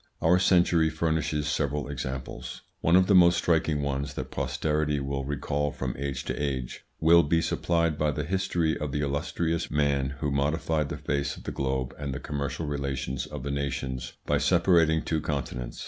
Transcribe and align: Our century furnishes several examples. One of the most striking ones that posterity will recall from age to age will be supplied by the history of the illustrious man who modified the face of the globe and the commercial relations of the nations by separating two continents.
Our 0.19 0.39
century 0.39 0.89
furnishes 0.89 1.47
several 1.47 1.87
examples. 1.87 2.63
One 2.79 2.95
of 2.95 3.05
the 3.05 3.13
most 3.13 3.37
striking 3.37 3.83
ones 3.83 4.15
that 4.15 4.31
posterity 4.31 4.99
will 4.99 5.23
recall 5.25 5.69
from 5.71 5.95
age 5.95 6.25
to 6.25 6.33
age 6.41 6.85
will 6.99 7.21
be 7.21 7.39
supplied 7.39 7.99
by 7.99 8.09
the 8.09 8.23
history 8.23 8.75
of 8.75 8.91
the 8.91 9.01
illustrious 9.01 9.69
man 9.69 10.15
who 10.19 10.31
modified 10.31 10.89
the 10.89 10.97
face 10.97 11.37
of 11.37 11.43
the 11.43 11.51
globe 11.51 11.93
and 11.99 12.15
the 12.15 12.19
commercial 12.19 12.65
relations 12.65 13.27
of 13.27 13.43
the 13.43 13.51
nations 13.51 14.13
by 14.25 14.39
separating 14.39 15.03
two 15.03 15.21
continents. 15.21 15.79